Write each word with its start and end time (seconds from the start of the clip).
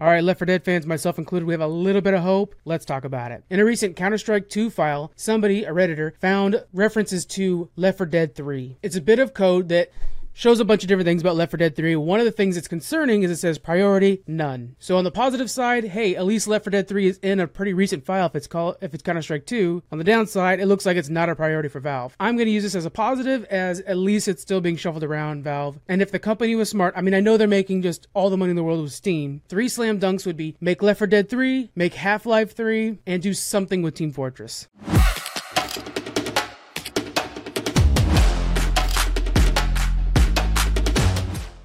All 0.00 0.06
right, 0.08 0.24
Left 0.24 0.38
4 0.38 0.46
Dead 0.46 0.64
fans, 0.64 0.86
myself 0.86 1.18
included, 1.18 1.44
we 1.44 1.52
have 1.52 1.60
a 1.60 1.66
little 1.66 2.00
bit 2.00 2.14
of 2.14 2.22
hope. 2.22 2.54
Let's 2.64 2.86
talk 2.86 3.04
about 3.04 3.32
it. 3.32 3.44
In 3.50 3.60
a 3.60 3.66
recent 3.66 3.96
Counter 3.96 4.16
Strike 4.16 4.48
2 4.48 4.70
file, 4.70 5.12
somebody, 5.14 5.64
a 5.64 5.72
Redditor, 5.72 6.18
found 6.18 6.64
references 6.72 7.26
to 7.26 7.68
Left 7.76 7.98
4 7.98 8.06
Dead 8.06 8.34
3. 8.34 8.78
It's 8.82 8.96
a 8.96 9.02
bit 9.02 9.18
of 9.18 9.34
code 9.34 9.68
that 9.68 9.90
shows 10.40 10.58
a 10.58 10.64
bunch 10.64 10.82
of 10.82 10.88
different 10.88 11.06
things 11.06 11.20
about 11.20 11.36
Left 11.36 11.50
4 11.50 11.58
Dead 11.58 11.76
3. 11.76 11.96
One 11.96 12.18
of 12.18 12.24
the 12.24 12.32
things 12.32 12.54
that's 12.54 12.66
concerning 12.66 13.22
is 13.22 13.30
it 13.30 13.36
says 13.36 13.58
priority 13.58 14.22
none. 14.26 14.74
So 14.78 14.96
on 14.96 15.04
the 15.04 15.10
positive 15.10 15.50
side, 15.50 15.84
hey, 15.84 16.16
at 16.16 16.24
least 16.24 16.48
Left 16.48 16.64
4 16.64 16.70
Dead 16.70 16.88
3 16.88 17.08
is 17.08 17.18
in 17.18 17.40
a 17.40 17.46
pretty 17.46 17.74
recent 17.74 18.06
file 18.06 18.24
if 18.24 18.34
it's 18.34 18.46
called 18.46 18.76
if 18.80 18.94
it's 18.94 19.02
Counter 19.02 19.20
Strike 19.20 19.44
2. 19.44 19.82
On 19.92 19.98
the 19.98 20.04
downside, 20.04 20.58
it 20.58 20.64
looks 20.64 20.86
like 20.86 20.96
it's 20.96 21.10
not 21.10 21.28
a 21.28 21.36
priority 21.36 21.68
for 21.68 21.80
Valve. 21.80 22.16
I'm 22.18 22.36
going 22.36 22.46
to 22.46 22.52
use 22.52 22.62
this 22.62 22.74
as 22.74 22.86
a 22.86 22.90
positive 22.90 23.44
as 23.50 23.80
at 23.80 23.98
least 23.98 24.28
it's 24.28 24.40
still 24.40 24.62
being 24.62 24.76
shuffled 24.76 25.04
around 25.04 25.44
Valve. 25.44 25.78
And 25.88 26.00
if 26.00 26.10
the 26.10 26.18
company 26.18 26.56
was 26.56 26.70
smart, 26.70 26.94
I 26.96 27.02
mean 27.02 27.12
I 27.12 27.20
know 27.20 27.36
they're 27.36 27.46
making 27.46 27.82
just 27.82 28.08
all 28.14 28.30
the 28.30 28.38
money 28.38 28.50
in 28.50 28.56
the 28.56 28.64
world 28.64 28.82
with 28.82 28.92
Steam. 28.92 29.42
Three 29.46 29.68
slam 29.68 30.00
dunks 30.00 30.24
would 30.24 30.38
be 30.38 30.56
make 30.58 30.82
Left 30.82 31.00
4 31.00 31.06
Dead 31.06 31.28
3, 31.28 31.70
make 31.74 31.92
Half-Life 31.92 32.56
3, 32.56 32.96
and 33.06 33.22
do 33.22 33.34
something 33.34 33.82
with 33.82 33.94
Team 33.94 34.10
Fortress. 34.10 34.68